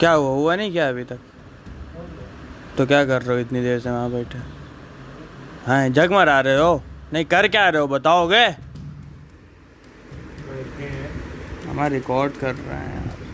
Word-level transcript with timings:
क्या 0.00 0.12
हुआ? 0.12 0.28
हुआ 0.28 0.56
नहीं 0.56 0.72
क्या 0.72 0.88
अभी 0.88 1.04
तक? 1.04 1.18
तो 2.78 2.86
क्या 2.86 3.04
कर 3.04 3.22
रहे 3.22 3.34
हो 3.34 3.40
इतनी 3.40 3.62
देर 3.62 3.80
से 3.80 3.90
वहाँ 3.90 4.10
बैठे? 4.10 4.38
हाँ 5.66 5.88
जग 5.88 6.12
मरा 6.12 6.40
रहे 6.40 6.58
हो? 6.58 6.82
नहीं 7.12 7.24
कर 7.24 7.48
क्या 7.48 7.68
रहे 7.68 7.80
हो? 7.80 7.86
बताओगे? 7.88 8.44
हमारे 11.70 11.94
रिकॉर्ड 11.94 12.32
कर 12.32 12.54
रहे 12.54 12.76
हैं। 12.76 13.27